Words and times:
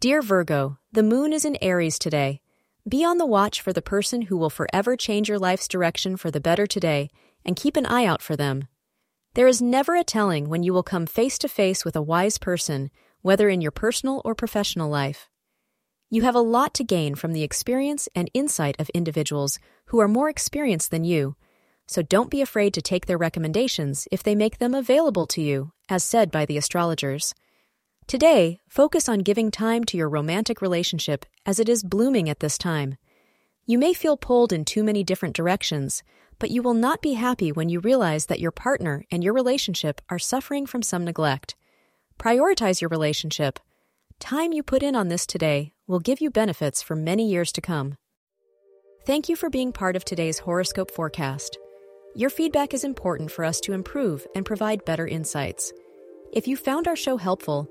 Dear 0.00 0.22
Virgo, 0.22 0.78
the 0.90 1.02
moon 1.02 1.34
is 1.34 1.44
in 1.44 1.58
Aries 1.60 1.98
today. 1.98 2.40
Be 2.88 3.04
on 3.04 3.18
the 3.18 3.26
watch 3.26 3.60
for 3.60 3.74
the 3.74 3.82
person 3.82 4.22
who 4.22 4.38
will 4.38 4.48
forever 4.48 4.96
change 4.96 5.28
your 5.28 5.38
life's 5.38 5.68
direction 5.68 6.16
for 6.16 6.30
the 6.30 6.40
better 6.40 6.66
today, 6.66 7.10
and 7.44 7.54
keep 7.54 7.76
an 7.76 7.84
eye 7.84 8.06
out 8.06 8.22
for 8.22 8.34
them. 8.34 8.66
There 9.34 9.46
is 9.46 9.60
never 9.60 9.94
a 9.94 10.02
telling 10.02 10.48
when 10.48 10.62
you 10.62 10.72
will 10.72 10.82
come 10.82 11.04
face 11.04 11.36
to 11.40 11.48
face 11.48 11.84
with 11.84 11.96
a 11.96 12.00
wise 12.00 12.38
person, 12.38 12.90
whether 13.20 13.50
in 13.50 13.60
your 13.60 13.72
personal 13.72 14.22
or 14.24 14.34
professional 14.34 14.88
life. 14.88 15.28
You 16.08 16.22
have 16.22 16.34
a 16.34 16.40
lot 16.40 16.72
to 16.76 16.82
gain 16.82 17.14
from 17.14 17.34
the 17.34 17.42
experience 17.42 18.08
and 18.14 18.30
insight 18.32 18.76
of 18.78 18.88
individuals 18.94 19.58
who 19.88 20.00
are 20.00 20.08
more 20.08 20.30
experienced 20.30 20.90
than 20.90 21.04
you, 21.04 21.36
so 21.86 22.00
don't 22.00 22.30
be 22.30 22.40
afraid 22.40 22.72
to 22.72 22.80
take 22.80 23.04
their 23.04 23.18
recommendations 23.18 24.08
if 24.10 24.22
they 24.22 24.34
make 24.34 24.60
them 24.60 24.72
available 24.72 25.26
to 25.26 25.42
you, 25.42 25.72
as 25.90 26.02
said 26.02 26.30
by 26.30 26.46
the 26.46 26.56
astrologers. 26.56 27.34
Today, 28.10 28.58
focus 28.68 29.08
on 29.08 29.20
giving 29.20 29.52
time 29.52 29.84
to 29.84 29.96
your 29.96 30.08
romantic 30.08 30.60
relationship 30.60 31.24
as 31.46 31.60
it 31.60 31.68
is 31.68 31.84
blooming 31.84 32.28
at 32.28 32.40
this 32.40 32.58
time. 32.58 32.96
You 33.66 33.78
may 33.78 33.94
feel 33.94 34.16
pulled 34.16 34.52
in 34.52 34.64
too 34.64 34.82
many 34.82 35.04
different 35.04 35.36
directions, 35.36 36.02
but 36.40 36.50
you 36.50 36.60
will 36.60 36.74
not 36.74 37.02
be 37.02 37.12
happy 37.12 37.52
when 37.52 37.68
you 37.68 37.78
realize 37.78 38.26
that 38.26 38.40
your 38.40 38.50
partner 38.50 39.04
and 39.12 39.22
your 39.22 39.32
relationship 39.32 40.00
are 40.10 40.18
suffering 40.18 40.66
from 40.66 40.82
some 40.82 41.04
neglect. 41.04 41.54
Prioritize 42.18 42.80
your 42.80 42.88
relationship. 42.88 43.60
Time 44.18 44.52
you 44.52 44.64
put 44.64 44.82
in 44.82 44.96
on 44.96 45.06
this 45.06 45.24
today 45.24 45.72
will 45.86 46.00
give 46.00 46.20
you 46.20 46.32
benefits 46.32 46.82
for 46.82 46.96
many 46.96 47.30
years 47.30 47.52
to 47.52 47.60
come. 47.60 47.96
Thank 49.06 49.28
you 49.28 49.36
for 49.36 49.48
being 49.48 49.72
part 49.72 49.94
of 49.94 50.04
today's 50.04 50.40
horoscope 50.40 50.90
forecast. 50.90 51.56
Your 52.16 52.30
feedback 52.30 52.74
is 52.74 52.82
important 52.82 53.30
for 53.30 53.44
us 53.44 53.60
to 53.60 53.72
improve 53.72 54.26
and 54.34 54.44
provide 54.44 54.84
better 54.84 55.06
insights. 55.06 55.72
If 56.32 56.48
you 56.48 56.56
found 56.56 56.88
our 56.88 56.96
show 56.96 57.16
helpful, 57.16 57.70